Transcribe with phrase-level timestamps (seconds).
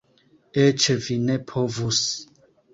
[0.63, 2.03] Eĉ vi ne povus!